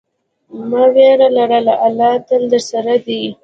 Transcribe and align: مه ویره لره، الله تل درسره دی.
مه 0.69 0.83
ویره 0.93 1.27
لره، 1.37 1.59
الله 1.85 2.11
تل 2.27 2.41
درسره 2.51 2.95
دی. 3.05 3.21